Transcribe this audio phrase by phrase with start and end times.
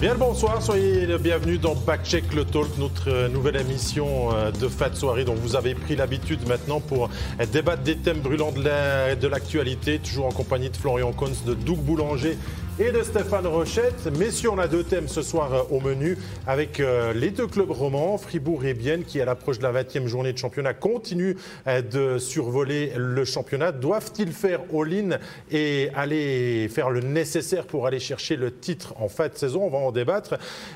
[0.00, 4.52] Bien le bonsoir, soyez les bienvenus dans Backcheck le Talk, notre euh, nouvelle émission euh,
[4.52, 7.10] de fin de soirée dont vous avez pris l'habitude maintenant pour
[7.52, 12.38] débattre des thèmes brûlants de l'actualité, toujours en compagnie de Florian Cons, de Doug Boulanger
[12.80, 14.06] et de Stéphane Rochette.
[14.18, 16.16] Messieurs, on a deux thèmes ce soir euh, au menu
[16.46, 20.06] avec euh, les deux clubs romans, Fribourg et Bienne, qui à l'approche de la 20e
[20.06, 21.34] journée de championnat continuent
[21.66, 23.72] euh, de survoler le championnat.
[23.72, 25.18] Doivent-ils faire all-in
[25.50, 29.64] et aller faire le nécessaire pour aller chercher le titre en fin de saison?
[29.64, 30.34] On va en débattre.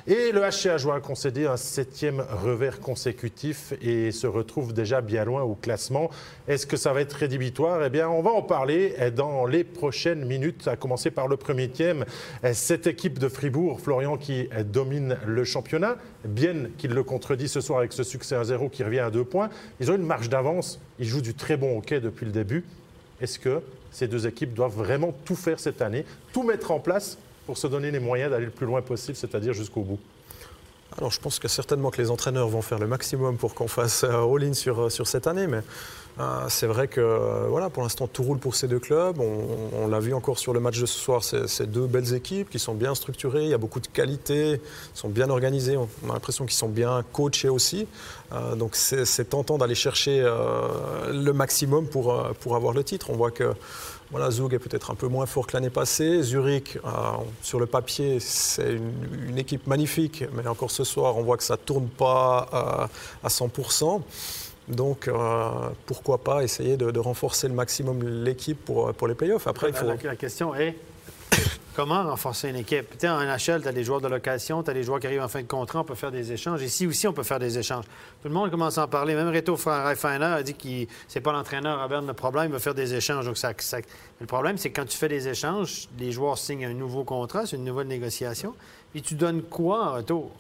[0.08, 5.42] Et le HCA a concédé un septième revers consécutif et se retrouve déjà bien loin
[5.42, 6.10] au classement.
[6.48, 7.84] Est-ce que ça va être rédhibitoire?
[7.84, 11.68] Eh bien, on va en parler dans les prochaines minutes, à commencer par le premier
[11.68, 11.91] tiers
[12.52, 17.78] cette équipe de Fribourg, Florian, qui domine le championnat, bien qu'il le contredit ce soir
[17.78, 19.50] avec ce succès 1-0 qui revient à deux points.
[19.80, 22.64] Ils ont une marge d'avance, ils jouent du très bon hockey depuis le début.
[23.20, 23.60] Est-ce que
[23.90, 27.66] ces deux équipes doivent vraiment tout faire cette année, tout mettre en place pour se
[27.66, 29.98] donner les moyens d'aller le plus loin possible, c'est-à-dire jusqu'au bout?
[30.98, 34.04] Alors je pense que certainement que les entraîneurs vont faire le maximum pour qu'on fasse
[34.04, 35.60] euh, all-in sur, euh, sur cette année, mais
[36.20, 39.18] euh, c'est vrai que voilà, pour l'instant tout roule pour ces deux clubs.
[39.18, 42.58] On, l'a vu encore sur le match de ce soir, c'est deux belles équipes qui
[42.58, 44.60] sont bien structurées, il y a beaucoup de qualité,
[44.92, 47.86] sont bien organisées, on a l'impression qu'ils sont bien coachés aussi.
[48.56, 50.22] donc c'est tentant d'aller chercher
[51.10, 53.08] le maximum pour, pour avoir le titre.
[53.08, 53.54] On voit que
[54.12, 56.22] voilà, Zug est peut-être un peu moins fort que l'année passée.
[56.22, 56.90] Zurich, euh,
[57.42, 58.74] sur le papier, c'est
[59.26, 63.24] une, équipe magnifique, mais encore ce soir, on voit que ça ne tourne pas euh,
[63.24, 64.02] à 100%.
[64.68, 65.48] Donc, euh,
[65.86, 69.46] pourquoi pas essayer de, renforcer le maximum l'équipe pour, pour les playoffs?
[69.46, 69.86] Après, il faut...
[69.86, 70.76] la question est
[71.74, 73.02] Comment renforcer une équipe?
[73.02, 75.28] En NHL, tu as des joueurs de location, tu as des joueurs qui arrivent en
[75.28, 76.60] fin de contrat, on peut faire des échanges.
[76.60, 77.86] Ici aussi, on peut faire des échanges.
[78.20, 79.14] Tout le monde commence à en parler.
[79.14, 82.74] Même Reto Feiner a dit que c'est pas l'entraîneur à le problème, il va faire
[82.74, 83.24] des échanges.
[83.24, 83.52] Donc ça,
[84.20, 87.46] Le problème, c'est que quand tu fais des échanges, les joueurs signent un nouveau contrat,
[87.46, 88.54] c'est une nouvelle négociation.
[88.94, 90.30] Et tu donnes quoi en retour?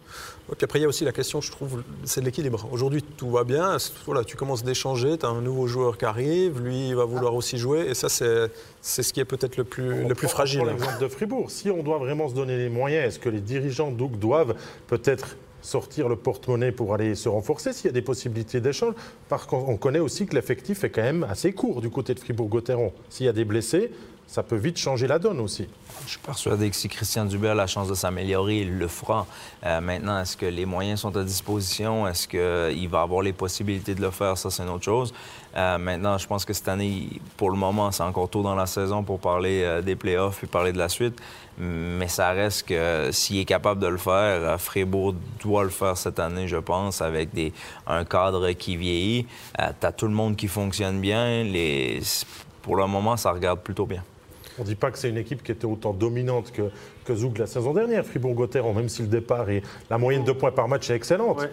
[0.50, 2.68] puis après, il y a aussi la question, je trouve, c'est de l'équilibre.
[2.70, 3.78] Aujourd'hui, tout va bien.
[4.04, 7.34] Voilà, tu commences d'échanger, tu as un nouveau joueur qui arrive, lui, il va vouloir
[7.34, 7.86] aussi jouer.
[7.88, 8.50] Et ça, c'est,
[8.82, 10.60] c'est ce qui est peut-être le plus, le plus fragile.
[10.60, 13.40] Pour l'exemple de Fribourg, si on doit vraiment se donner les moyens, est-ce que les
[13.40, 14.54] dirigeants donc doivent
[14.88, 18.94] peut-être sortir le porte-monnaie pour aller se renforcer s'il y a des possibilités d'échange?
[19.30, 22.20] Par contre, on connaît aussi que l'effectif est quand même assez court du côté de
[22.20, 22.92] Fribourg-Gotteron.
[23.08, 23.90] S'il y a des blessés,
[24.32, 25.68] ça peut vite changer la donne aussi.
[26.06, 29.26] Je suis persuadé que si Christian Dubé a la chance de s'améliorer, il le fera.
[29.66, 32.08] Euh, maintenant, est-ce que les moyens sont à disposition?
[32.08, 34.38] Est-ce qu'il va avoir les possibilités de le faire?
[34.38, 35.12] Ça, c'est une autre chose.
[35.54, 38.64] Euh, maintenant, je pense que cette année, pour le moment, c'est encore tôt dans la
[38.64, 41.20] saison pour parler euh, des playoffs et parler de la suite.
[41.58, 46.18] Mais ça reste que s'il est capable de le faire, Fribourg doit le faire cette
[46.18, 47.28] année, je pense, avec
[47.86, 49.26] un cadre qui vieillit.
[49.58, 51.44] tu as tout le monde qui fonctionne bien.
[52.62, 54.02] Pour le moment, ça regarde plutôt bien.
[54.58, 56.70] On ne dit pas que c'est une équipe qui était autant dominante que,
[57.04, 60.52] que Zoug la saison dernière, Fribourg-Gotteron, même si le départ et la moyenne de points
[60.52, 61.46] par match est excellente.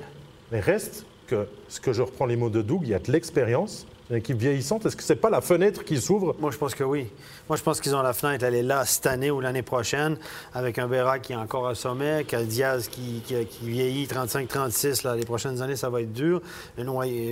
[0.51, 3.11] Mais reste que, ce que je reprends les mots de Doug, il y a de
[3.11, 4.85] l'expérience, une équipe vieillissante.
[4.85, 6.35] Est-ce que ce n'est pas la fenêtre qui s'ouvre?
[6.39, 7.07] Moi, je pense que oui.
[7.47, 8.43] Moi, je pense qu'ils ont la fenêtre.
[8.43, 10.17] Elle est là cette année ou l'année prochaine,
[10.53, 13.23] avec un Béra qui est encore au sommet, qu'un Diaz qui,
[13.61, 15.15] vieillit 35-36.
[15.15, 16.41] Les prochaines années, ça va être dur.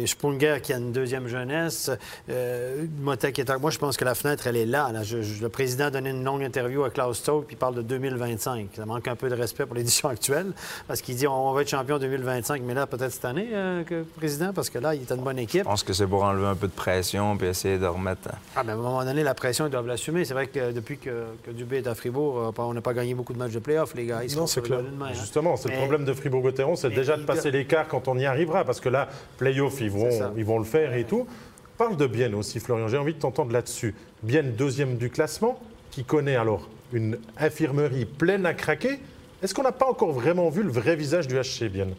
[0.06, 1.90] Sprunger qui a une deuxième jeunesse.
[2.30, 3.58] Euh, Motek est...
[3.60, 4.92] Moi, je pense que la fenêtre, elle est là.
[4.92, 8.70] le président a donné une longue interview à Klaus Stoke, puis il parle de 2025.
[8.76, 10.52] Ça manque un peu de respect pour l'édition actuelle,
[10.88, 12.62] parce qu'il dit on va être champion 2025.
[12.64, 15.40] Mais là, peut-être cette année, euh, que, président, parce que là, il est une bonne
[15.40, 15.62] équipe.
[15.62, 18.30] Je pense que c'est pour enlever un peu de pression puis essayer de remettre.
[18.56, 20.98] Ah, mais à un moment donné, la pression, ils doivent l'assumer c'est vrai que depuis
[20.98, 23.96] que, Dubé est à Fribourg, euh, on n'a pas gagné beaucoup de matchs de playoff,
[23.96, 24.22] les gars.
[24.36, 24.80] non, c'est clair.
[24.80, 25.08] Hein.
[25.14, 28.64] Justement, c'est le problème de Fribourg-Gotteron, c'est déjà de passer l'écart quand on y arrivera,
[28.64, 29.08] parce que là,
[29.38, 31.28] playoff, ils vont, ils vont le faire et tout.
[31.78, 32.88] Parle de Bienne aussi, Florian.
[32.88, 33.94] J'ai envie de t'entendre là-dessus.
[34.24, 35.60] Bienne, deuxième du classement,
[35.92, 39.00] qui connaît alors une infirmerie pleine à craquer.
[39.44, 41.94] Est-ce qu'on n'a pas encore vraiment vu le vrai visage du HC Bienne?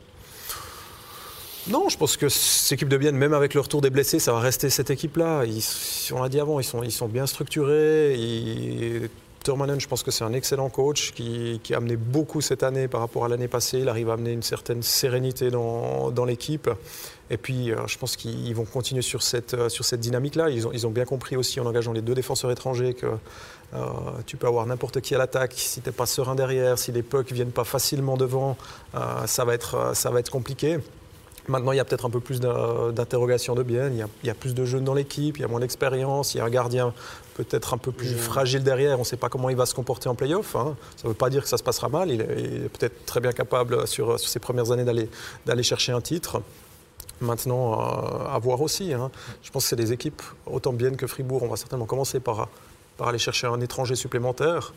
[1.71, 4.33] Non, je pense que cette équipe de Bienne, même avec le retour des blessés, ça
[4.33, 5.45] va rester cette équipe-là.
[6.13, 8.15] On l'a dit avant, ils sont, bien structurés.
[8.15, 9.09] Ils...
[9.45, 13.25] je pense que c'est un excellent coach qui, a amené beaucoup cette année par rapport
[13.27, 13.81] à l'année passée.
[13.81, 16.71] Il arrive à amener une certaine sérénité dans, l'équipe.
[17.31, 20.49] Et puis, euh, je pense qu'ils vont continuer sur cette, euh, dynamique-là.
[20.49, 23.07] Ils ont, bien compris aussi en engageant les deux défenseurs étrangers que
[23.75, 23.79] euh,
[24.25, 25.53] tu peux avoir n'importe qui à l'attaque.
[25.57, 28.57] Si tu n'es pas serein derrière, si les pucks ne viennent pas facilement devant,
[29.27, 30.79] ça va être compliqué.
[31.49, 33.89] Maintenant, il y a peut-être un peu plus d'interrogations de bien.
[33.89, 36.41] Il y, a, plus de jeunes dans l'équipe, il y a moins d'expérience, il y
[36.41, 36.93] a un gardien
[37.35, 38.97] peut-être un peu plus fragile derrière.
[38.97, 40.57] On ne sait pas comment il va se comporter en playoff.
[40.57, 40.77] Hein.
[40.97, 42.11] Ça ne veut pas dire que ça se passera mal.
[42.11, 44.85] Il est, peut-être très bien capable sur, ses premières années
[45.47, 46.43] d'aller chercher un titre.
[47.21, 48.93] Maintenant, euh, à voir aussi.
[48.93, 49.11] Hein.
[49.43, 52.49] Je pense que c'est des équipes, autant bien que Fribourg, on va certainement commencer par,
[52.97, 54.73] par aller chercher un étranger supplémentaire.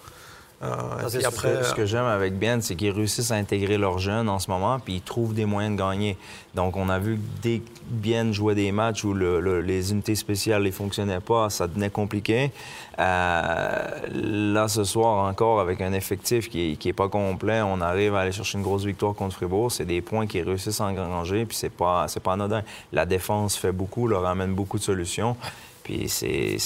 [0.63, 3.97] Euh, Ce que- après, ce que j'aime avec Ben, c'est qu'ils réussissent à intégrer leurs
[3.97, 6.17] jeunes en ce moment, puis ils trouvent des moyens de gagner.
[6.53, 9.91] Donc, on a vu que dès que Ben jouait des matchs où le- le- les
[9.91, 12.51] unités spéciales ne fonctionnaient pas, ça devenait compliqué.
[12.99, 18.19] Euh, là, ce soir, encore, avec un effectif qui n'est pas complet, on arrive à
[18.21, 19.71] aller chercher une grosse victoire contre Fribourg.
[19.71, 22.61] C'est des points qu'ils réussissent à engranger, puis c'est pas, c'est pas anodin.
[22.93, 25.35] La défense fait beaucoup, leur amène beaucoup de solutions,
[25.83, 26.57] puis c'est,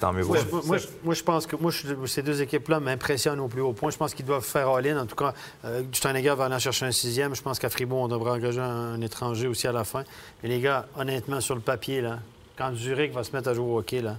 [0.00, 3.40] tant mieux Moi, moi, je, moi, je pense que moi, je- ces deux équipes-là m'impressionnent
[3.40, 3.90] au plus haut point.
[3.90, 4.98] Je pense qu'ils doivent faire all-in.
[5.00, 7.34] En tout cas, euh, Steineger va aller en chercher un sixième.
[7.34, 10.04] Je pense qu'à Fribourg, on devrait engager un, un étranger aussi à la fin.
[10.42, 12.18] Mais les gars, honnêtement, sur le papier, là,
[12.56, 14.16] quand Zurich va se mettre à jouer au hockey, là,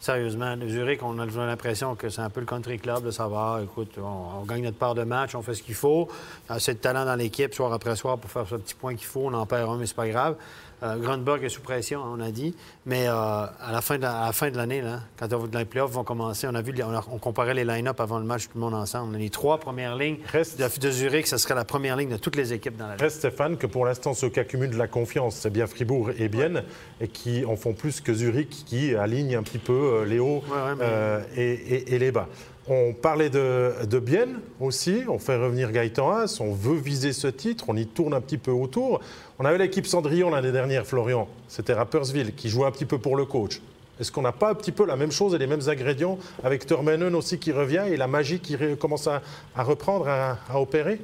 [0.00, 3.04] sérieusement, le Zurich, on a l'impression que c'est un peu le country club.
[3.04, 6.08] De savoir, écoute, on, on gagne notre part de match, on fait ce qu'il faut.
[6.46, 8.74] Il y a assez de talent dans l'équipe, soir après soir, pour faire ce petit
[8.74, 9.20] point qu'il faut.
[9.26, 10.34] On en perd un, mais c'est pas grave.
[10.82, 12.54] Euh, Grunberg est sous pression, on a dit.
[12.86, 14.82] Mais euh, à la fin de la l'année,
[15.18, 18.18] quand les playoffs vont commencer, on a vu, on, a- on comparait les line-up avant
[18.18, 19.16] le match, tout le monde ensemble.
[19.16, 22.36] Les trois premières lignes Reste- de, de Zurich, ce serait la première ligne de toutes
[22.36, 23.00] les équipes dans la ligue.
[23.02, 26.28] Reste Stéphane que pour l'instant ceux qui accumulent de la confiance, c'est bien Fribourg et
[26.28, 26.64] Bienne,
[27.00, 30.42] et qui en font plus que Zurich, qui aligne un petit peu euh, les hauts
[30.48, 32.28] Ouais, ouais, mais- euh, et, et- et les bas.
[32.68, 37.26] On parlait de, de Bienne aussi, on fait revenir Gaëtan Haas, on veut viser ce
[37.26, 39.00] titre, on y tourne un petit peu autour.
[39.40, 43.16] On avait l'équipe Cendrillon l'année dernière, Florian, c'était Rappersville, qui jouait un petit peu pour
[43.16, 43.60] le coach.
[43.98, 46.64] Est-ce qu'on n'a pas un petit peu la même chose et les mêmes ingrédients avec
[46.64, 49.22] Turmenen aussi qui revient et la magie qui commence à,
[49.56, 51.00] reprendre, à- opérer?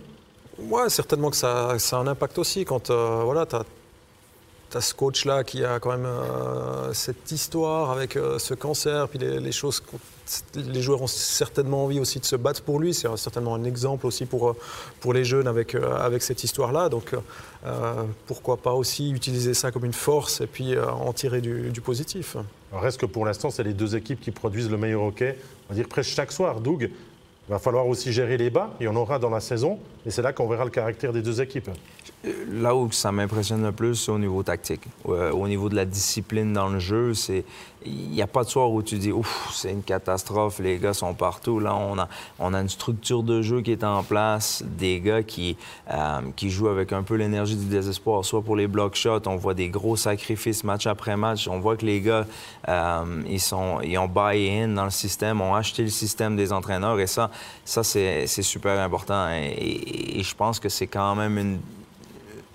[0.59, 3.65] Ouais, certainement que ça, ça a un impact aussi quand euh, voilà, tu as,
[4.77, 9.53] ce coach-là qui a quand même euh, cette histoire avec euh, ce cancer, puis les,
[9.53, 9.83] choses.
[10.55, 12.93] Les joueurs ont certainement envie aussi de se battre pour lui.
[12.93, 14.57] C'est certainement un exemple aussi pour, euh,
[15.01, 16.89] pour les jeunes avec, avec cette histoire-là.
[16.89, 17.15] Donc
[18.27, 22.37] pourquoi pas aussi utiliser ça comme une force et puis en tirer du, du positif.
[22.71, 25.39] Alors, reste que pour l'instant, c'est les deux équipes qui produisent le meilleur hockey,
[25.69, 26.61] on va dire presque chaque soir.
[26.61, 26.91] Doug,
[27.49, 30.11] il va falloir aussi gérer les bas, il y en aura dans la saison, et
[30.11, 31.71] c'est là qu'on verra le caractère des deux équipes.
[32.25, 34.83] Là où ça m'impressionne le plus, c'est au niveau tactique.
[35.09, 37.45] Euh, au niveau de la discipline dans le jeu, c'est
[37.87, 40.95] il n'y a pas de soir où tu dis ouf, c'est une catastrophe, les gars
[40.95, 41.61] sont partout.
[41.61, 45.57] Là, on a, une structure de jeu qui est en place, des gars qui,
[45.91, 49.37] euh, qui jouent avec un peu l'énergie du désespoir, soit pour les block shots, on
[49.37, 51.47] voit des gros sacrifices match après match.
[51.47, 52.27] On voit que les gars,
[52.69, 57.07] euh, ils, sont, ont buy-in dans le système, ont acheté le système des entraîneurs, et
[57.07, 57.31] ça,
[57.65, 59.29] c'est super important.
[59.31, 61.59] Et je pense que c'est quand même une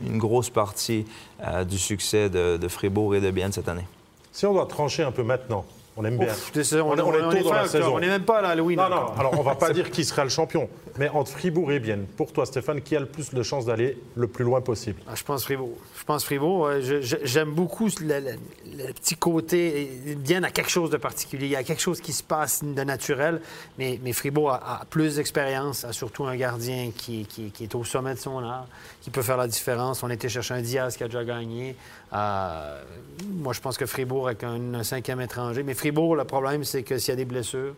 [0.06, 1.06] une grosse partie
[1.42, 3.86] euh, du succès de, de Fribourg et de Bienne cette année.
[4.32, 6.28] Si on doit trancher un peu maintenant, on aime bien.
[6.34, 7.96] Ouf, on, On est- on est on tôt est dans la saison.
[7.96, 8.78] On n'est même pas à l'Halloween.
[8.78, 11.80] Non, non, alors on va pas dire qui sera le champion, mais entre Fribourg et
[11.80, 15.00] Bienne, pour toi Stéphane, qui a le plus de chances d'aller le plus loin possible?
[15.08, 15.78] Ah, je pense Fribourg.
[15.98, 16.70] Je pense Fribourg.
[17.02, 19.90] J'aime beaucoup le, le- le petit côté.
[20.18, 21.46] Bien à quelque chose de particulier.
[21.46, 23.42] Il y a quelque chose qui se passe de naturel.
[23.78, 27.76] Mais, mais Fribourg a, a plus d'expérience, a surtout un gardien qui, qui- qui est
[27.76, 28.68] au sommet de son art,
[29.02, 30.02] qui peut faire la différence.
[30.04, 31.76] On était chercher un Diaz qui a déjà gagné.
[32.14, 32.82] Euh,
[33.34, 35.64] moi, je pense que Fribourg avec un, un cinquième étranger.
[35.64, 37.76] Mais Fribourg, le problème, c'est que s'il y a des blessures,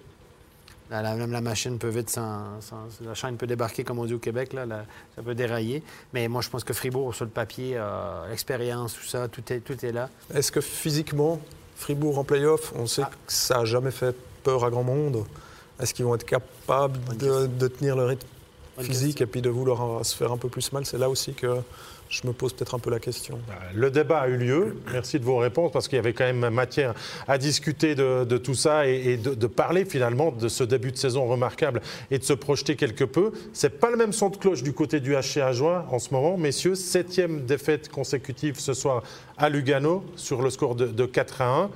[0.92, 4.06] la, la- même la machine peut vite s'en- s'en- La chaîne peut débarquer, comme on
[4.06, 4.86] dit au Québec, là, la-
[5.16, 5.82] ça peut dérailler.
[6.14, 9.62] Mais moi, je pense que Fribourg, sur le papier, euh, l'expérience, tout ça, tout est,
[9.62, 10.12] tout est là.
[10.32, 11.42] Est-ce que physiquement,
[11.78, 13.10] Fribourg en playoff, on sait Ah.
[13.10, 15.24] que ça n'a jamais fait peur à grand monde?
[15.80, 18.28] Est-ce qu'ils vont être capables de, de tenir le rythme
[18.78, 19.26] Bonne physique question.
[19.26, 20.86] et puis de vouloir se faire un peu plus mal?
[20.86, 21.58] C'est là aussi que
[22.10, 23.40] je me pose peut-être un peu la question.
[23.74, 24.78] Le débat a eu lieu.
[24.92, 26.94] Merci de vos réponses parce qu'il y avait quand même matière
[27.28, 30.92] à discuter de, de tout ça et, et de, de parler finalement de ce début
[30.92, 31.82] de saison remarquable
[32.12, 33.32] et de se projeter quelque peu.
[33.54, 36.38] C'est pas le même son de cloche du côté du HC Ajoie en ce moment,
[36.38, 36.76] messieurs.
[36.76, 39.04] Septième défaite consécutive ce soir
[39.38, 41.70] à Lugano sur le score de, de 4 à 1.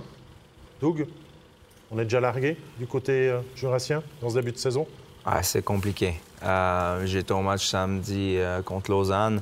[0.81, 1.07] Doug,
[1.91, 4.87] on est déjà largué du côté euh, jurassien dans ce début de saison?
[5.25, 6.13] Ah, c'est compliqué.
[6.43, 9.41] Euh, J'étais au match samedi euh, contre Lausanne.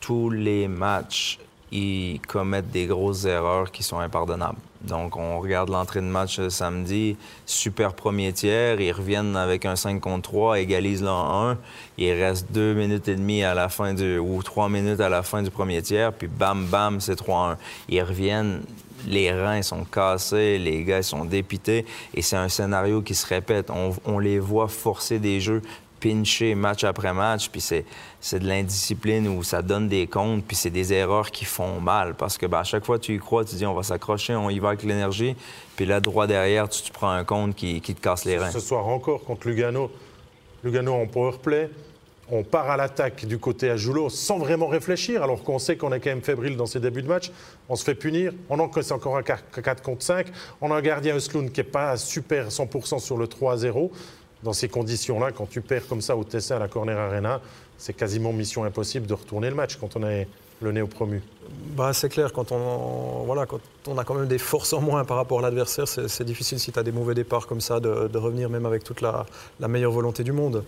[0.00, 1.38] Tous les matchs,
[1.70, 4.58] ils commettent des grosses erreurs qui sont impardonnables.
[4.80, 9.74] Donc, on regarde l'entrée de match euh, samedi, super premier tiers, ils reviennent avec un
[9.74, 11.58] 5 contre 3, égalisent le 1.
[11.98, 15.22] Il reste deux minutes et demie à la fin du, ou trois minutes à la
[15.22, 17.56] fin du premier tiers, puis bam, bam, c'est 3-1.
[17.88, 18.62] Ils reviennent,
[19.06, 21.84] les reins sont cassés, les gars sont dépités,
[22.14, 23.70] et c'est un scénario qui se répète.
[24.04, 25.62] On les voit forcer des jeux
[26.00, 27.84] pincher match après match, puis c'est,
[28.20, 32.14] c'est de l'indiscipline où ça donne des comptes, puis c'est des erreurs qui font mal.
[32.14, 34.50] Parce que ben, à chaque fois tu y crois, tu dis on va s'accrocher, on
[34.50, 35.36] y va avec l'énergie,
[35.76, 38.50] puis là, droit derrière, tu, tu prends un compte qui, qui te casse les reins.
[38.50, 39.90] Ce soir encore contre Lugano.
[40.64, 41.70] Lugano en powerplay.
[42.30, 45.92] On part à l'attaque du côté à Joulot sans vraiment réfléchir, alors qu'on sait qu'on
[45.92, 47.30] est quand même fébrile dans ces débuts de match.
[47.70, 48.34] On se fait punir.
[48.50, 50.26] On encaisse encore un 4 contre 5.
[50.60, 53.90] On a un gardien Östlund qui n'est pas super 100% sur le 3-0.
[54.42, 57.40] Dans ces conditions-là, quand tu perds comme ça au TC à la Corner Arena,
[57.76, 60.28] c'est quasiment mission impossible de retourner le match quand on est
[60.60, 61.22] le néo promu.
[61.76, 65.42] Bah, c'est clair, quand on, a quand même des forces en moins par rapport à
[65.42, 68.82] l'adversaire, c'est difficile si tu as des mauvais départs comme ça de, revenir même avec
[68.82, 69.24] toute la
[69.68, 70.64] meilleure volonté du monde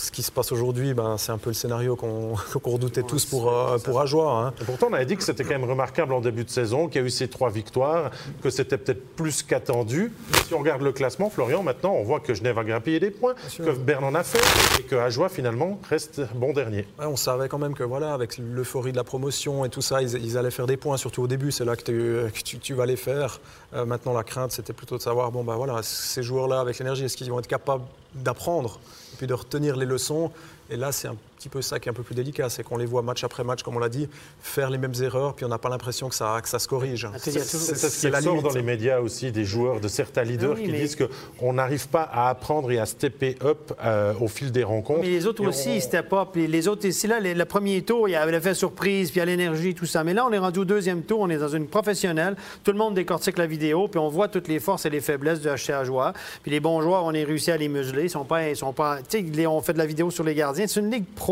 [0.00, 3.52] ce qui se passe aujourd'hui, ben, c'est un peu le scénario qu'on redoutait tous pour,
[3.52, 4.32] euh, pour Ajoie.
[4.32, 4.54] Hein.
[4.64, 7.04] pourtant, on avait dit que c'était quand même remarquable en début de saison, qu'il y
[7.04, 8.10] a eu ces trois victoires,
[8.42, 10.12] que c'était peut-être plus qu'attendu.
[10.46, 13.34] Si on regarde le classement, Florian, maintenant, on voit que Genève a grappillé des points,
[13.58, 16.86] que Berne en a fait, et que Ajoie, finalement, reste bon dernier.
[16.98, 20.38] on savait quand même que, voilà, avec l'euphorie de la promotion et tout ça, ils,
[20.38, 23.40] allaient faire des points, surtout au début, c'est là que, tu, vas les faire.
[23.74, 27.04] Euh, maintenant, la crainte, c'était plutôt de savoir, bon, ben voilà, ces joueurs-là, avec l'énergie,
[27.04, 28.80] est-ce qu'ils vont être capables d'apprendre
[29.20, 30.32] puis de retenir les leçons.
[30.70, 32.76] Et là, c'est un petit peu ça qui est un peu plus délicat, c'est qu'on
[32.76, 34.08] les voit match après match, comme on l'a dit,
[34.40, 37.08] faire les mêmes erreurs, puis on n'a pas l'impression que ça, que ça se corrige.
[37.12, 40.60] Ah, c'est ce qui ressort dans les médias aussi, des joueurs, de certains leaders ah
[40.60, 44.64] qui disent qu'on n'arrive pas à apprendre et à stepper up euh, au fil des
[44.64, 45.00] rencontres.
[45.00, 46.28] Mais les autres aussi, ils step up.
[46.34, 49.22] Les autres, ici, là, le premier tour, il y avait l'effet surprise, puis il y
[49.22, 50.04] a l'énergie, tout ça.
[50.04, 52.78] Mais là, on est rendu au deuxième tour, on est dans une professionnelle, tout le
[52.78, 55.84] monde décortique la vidéo, puis on voit toutes les forces et les faiblesses de HCA
[55.84, 56.12] Joie.
[56.42, 58.04] Puis les bons joueurs, on a réussi à les museler.
[58.04, 58.98] Ils sont pas, ils sont pas,
[59.46, 60.66] on fait de la vidéo sur les gardiens.
[60.66, 61.29] C'est une ligue pro,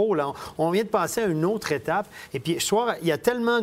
[0.58, 2.06] On vient de passer à une autre étape.
[2.32, 3.60] Et puis, soir, il y a tellement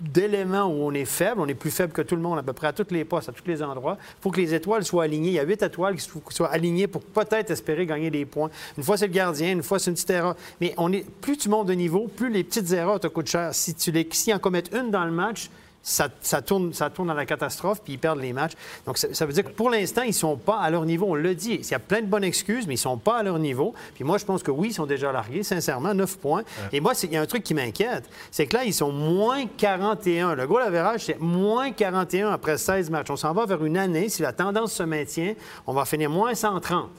[0.00, 2.52] d'éléments où on est faible, on est plus faible que tout le monde à peu
[2.52, 3.96] près à tous les postes, à tous les endroits.
[4.00, 5.28] Il faut que les étoiles soient alignées.
[5.28, 8.50] Il y a huit étoiles qui soient alignées pour peut-être espérer gagner des points.
[8.76, 10.36] Une fois c'est le gardien, une fois c'est une petite erreur.
[10.60, 13.54] Mais on est, plus tu montes de niveau, plus les petites erreurs te coûtent cher.
[13.54, 15.48] Si tu les, si en commettent une dans le match,
[15.86, 18.54] ça, tourne, ça tourne dans la catastrophe, puis ils perdent les matchs.
[18.86, 21.06] Donc, ça, veut dire que pour l'instant, ils ne sont pas à leur niveau.
[21.08, 21.60] On le dit.
[21.62, 23.72] Il y a plein de bonnes excuses, mais ils ne sont pas à leur niveau.
[23.94, 26.42] Puis moi, je pense que oui, ils sont déjà largués, sincèrement, 9 points.
[26.72, 28.10] Et moi, il y a un truc qui m'inquiète.
[28.32, 30.34] C'est que là, ils sont moins 41.
[30.34, 33.10] Le goal average, c'est moins 41 après 16 matchs.
[33.10, 34.08] On s'en va vers une année.
[34.08, 35.34] Si la tendance se maintient,
[35.68, 36.90] on va finir moins 130.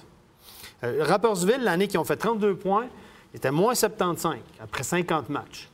[0.86, 2.86] Euh, Rappersville, l'année qui ont fait 32 points,
[3.34, 5.67] était moins 75 après 50 matchs.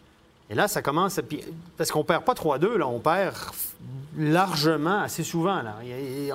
[0.54, 1.20] Et là, ça commence.
[1.78, 3.34] Parce qu'on ne perd pas 3-2, là, on perd
[4.16, 5.64] largement, assez souvent.
[5.64, 5.78] Là.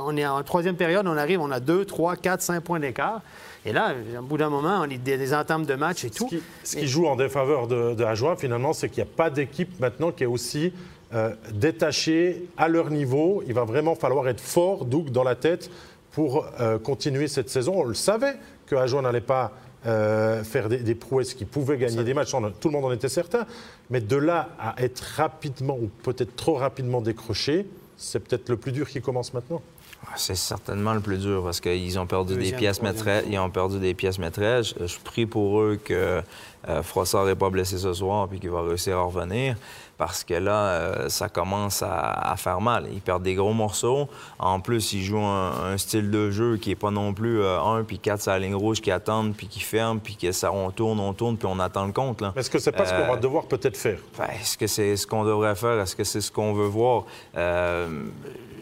[0.04, 3.22] On est en troisième période, on arrive, on a 2, 3, 4, 5 points d'écart.
[3.64, 6.28] Et là, au bout d'un moment, on est des, entames de match et tout.
[6.64, 8.04] Ce qui, joue en défaveur de, de
[8.37, 10.72] finalement, c'est qu'il n'y a pas d'équipe maintenant qui est aussi
[11.14, 13.44] euh, détachée à leur niveau.
[13.46, 15.70] Il va vraiment falloir être fort, donc, dans la tête
[16.10, 17.75] pour euh, continuer cette saison.
[17.76, 18.34] On le savait
[18.66, 19.52] que Ajoie n'allait pas
[19.87, 23.47] euh, faire des, prouesses qui pouvaient gagner des matchs, tout le monde en était certain.
[23.90, 27.66] Mais de là à être rapidement, ou peut-être trop rapidement décroché,
[27.97, 29.62] c'est peut-être le plus dur qui commence maintenant.
[30.07, 33.25] Ah, c'est certainement le plus dur parce qu'ils ont perdu des pièces maîtresses.
[33.28, 34.75] Ils ont perdu des pièces maîtresses.
[34.78, 36.23] Je prie pour eux que
[36.69, 39.57] euh, Frossard n'est pas blessé ce soir et qu'il va réussir à revenir
[39.99, 42.87] parce que là, euh, ça commence à, faire mal.
[42.93, 44.09] Ils perdent des gros morceaux.
[44.38, 47.83] En plus, ils jouent un, style de jeu qui n'est pas non plus euh, un
[47.83, 50.71] puis quatre sur la ligne rouge qui attendent puis qui ferment puis que ça on
[50.71, 52.23] tourne, on tourne puis on attend le compte.
[52.37, 53.99] Est-ce que c'est pas ce qu'on va devoir peut-être faire?
[54.17, 55.81] Ben, est-ce que c'est ce qu'on devrait faire?
[55.81, 57.05] Est-ce que c'est ce qu'on veut voir?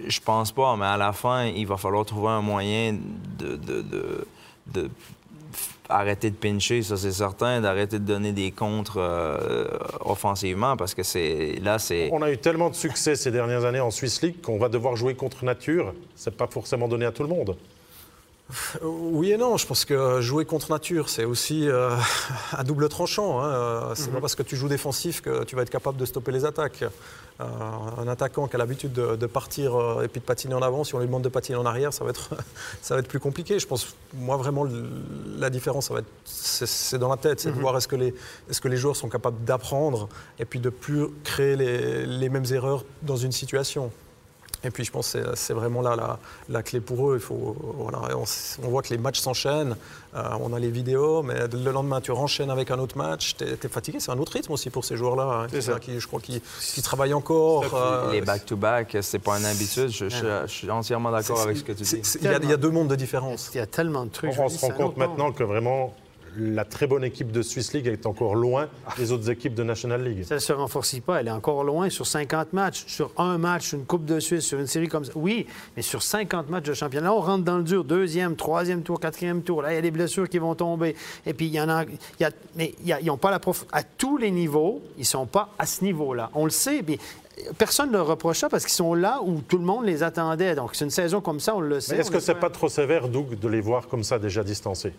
[0.07, 2.97] Je pense pas, mais à la fin, il va falloir trouver un moyen
[3.39, 4.91] de, de,
[5.89, 9.67] arrêter de pincher, ça c'est certain, d'arrêter de donner des contres euh,
[10.01, 12.09] offensivement parce que c'est là c'est.
[12.13, 14.97] On a eu tellement de succès ces dernières années en Swiss League qu'on va devoir
[14.97, 15.95] jouer contre nature.
[16.17, 17.57] C'est pas forcément donné à tout le monde.
[18.83, 19.57] Oui et non.
[19.57, 21.97] Je pense que jouer contre nature, c'est aussi euh,
[22.53, 23.43] à double tranchant.
[23.43, 23.93] Hein.
[23.95, 24.21] C'est pas mhm.
[24.21, 26.85] parce que tu joues défensif que tu vas être capable de stopper les attaques.
[27.39, 27.45] Euh,
[27.99, 30.95] un attaquant qui a l'habitude de, partir euh, et puis de patiner en avant, si
[30.95, 32.31] on lui demande de patiner en arrière, ça va être,
[32.83, 33.59] ça va être plus compliqué.
[33.59, 34.67] Je pense, moi, vraiment,
[35.37, 35.93] la différence,
[36.25, 37.41] c'est dans la tête.
[37.41, 37.61] C'est de mhm.
[37.61, 38.15] voir est-ce que, les,
[38.49, 42.47] est que les joueurs sont capables d'apprendre et puis de plus créer les, les mêmes
[42.53, 43.91] erreurs dans une situation.
[44.65, 47.17] Et puis je pense que c'est vraiment là la, clé pour eux.
[47.17, 49.77] Il faut, on, voit que les matchs s'enchaînent,
[50.15, 53.45] euh, on a les vidéos, mais le lendemain tu renchaînes avec un autre match, tu
[53.45, 54.01] es, fatigué.
[54.01, 56.41] C'est un autre rythme aussi pour ces joueurs-là, hein, qui, je crois qu'ils
[56.83, 57.65] travaillent encore.
[57.75, 59.89] Euh, les back-to-back, c'est pas une habitude.
[59.89, 62.03] Je, suis entièrement d'accord avec ce que tu dis.
[62.21, 63.51] Il y, a deux mondes de différence.
[63.55, 64.33] Il y a tellement de trucs.
[64.39, 65.95] On, se rend compte maintenant que vraiment
[66.39, 70.03] la très bonne équipe de Swiss League est encore loin des autres équipes de National
[70.03, 70.25] League.
[70.25, 71.21] Ça ne se renforce pas.
[71.21, 72.85] Elle est encore loin sur 50 matchs.
[72.87, 75.13] Sur un match, une Coupe de Suisse, sur une série comme ça.
[75.15, 77.85] Oui, mais sur 50 matchs de championnat, on rentre dans le dur.
[77.85, 79.63] Deuxième, troisième tour, quatrième tour.
[79.63, 80.95] Là, il y a des blessures qui vont tomber.
[81.25, 81.85] Et puis, il y en a.
[82.55, 83.65] mais ils n'ont pas la prof.
[83.73, 86.31] À tous les niveaux, ils ne sont pas à ce niveau-là.
[86.35, 86.83] On le sait.
[86.87, 86.99] Mais
[87.59, 90.55] personne ne leur reproche ça parce qu'ils sont là où tout le monde les attendait.
[90.55, 91.99] Donc, c'est une saison comme ça, on le sait.
[91.99, 94.93] Est-ce que c'est pas trop sévère, Doug, de les voir comme ça déjà distancés?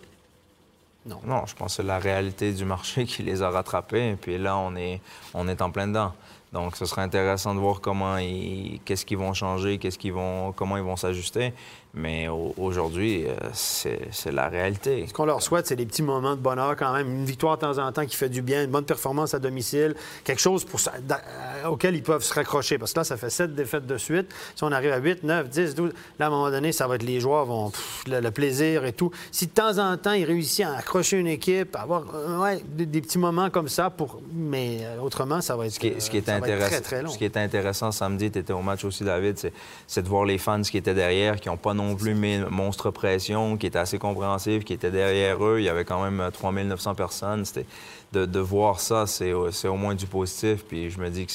[1.08, 1.46] Non.
[1.46, 4.10] Je pense que c'est la réalité du marché qui les a rattrapés.
[4.10, 5.00] Et puis là, on est,
[5.34, 6.12] on est en plein dedans.
[6.52, 10.52] Donc, ce sera intéressant de voir comment ils, qu'est-ce qu'ils vont changer, qu'est-ce qu'ils vont,
[10.52, 11.52] comment ils vont s'ajuster.
[11.94, 15.06] Mais aujourd'hui, euh, c'est la réalité.
[15.08, 17.08] Ce qu'on leur souhaite, c'est des petits moments de bonheur quand même.
[17.08, 19.94] Une victoire de temps en temps qui fait du bien, une bonne performance à domicile,
[20.22, 22.76] quelque chose pour ça, euh, auquel ils peuvent se raccrocher.
[22.76, 24.30] Parce que là, ça fait sept défaites de suite.
[24.54, 26.96] Si on arrive à 8, 9, 10, 12, là, à un moment donné, ça va
[26.96, 27.72] être les joueurs vont
[28.06, 29.10] le, plaisir et tout.
[29.32, 33.00] Si de temps en temps, ils réussissent à accrocher une équipe, à avoir euh, des,
[33.00, 34.20] petits moments comme ça, pour...
[34.34, 37.10] mais autrement, ça va être, ce qui, ce qui est intéressant, très, très long.
[37.10, 39.38] Ce qui est intéressant samedi, tu étais au match aussi, David,
[39.86, 42.90] c'est de voir les fans qui étaient derrière, qui n'ont pas non plus mes monstre
[42.90, 45.60] pression, qui était assez compréhensive, qui était derrière eux.
[45.60, 47.44] Il y avait quand même 3900 personnes.
[47.44, 47.66] C'était
[48.12, 50.64] de, de, voir ça, c'est au moins du positif.
[50.68, 51.32] Puis je me dis que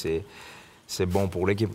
[0.87, 1.71] c'est bon pour l'équipe.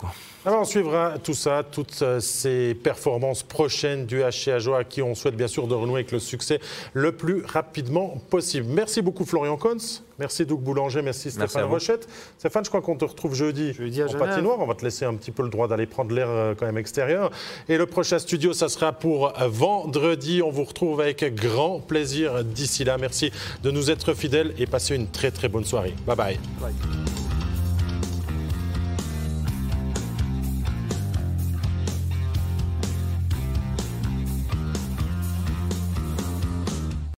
[0.47, 5.17] Alors on suivra tout ça, toutes euh, ces performances prochaines du HC à qui on
[5.17, 6.61] souhaite bien sûr de renouer avec le succès
[6.93, 8.67] le plus rapidement possible.
[8.69, 12.09] Merci beaucoup Florian Kons, merci Doug Boulanger, merci Stéphane Rochette.
[12.39, 14.61] Stéphane, je crois qu'on te retrouve jeudi, jeudi en patinoire.
[14.61, 16.79] On va te laisser un petit peu le droit d'aller prendre l'air euh, quand même
[16.79, 17.33] extérieur.
[17.69, 20.41] Et le prochain studio, ça sera pour vendredi.
[20.43, 22.97] On vous retrouve avec grand plaisir d'ici là.
[22.97, 23.33] Merci
[23.65, 25.95] de nous être fidèles et passez une très très bonne soirée.
[26.07, 26.17] bye.
[26.17, 26.39] bye.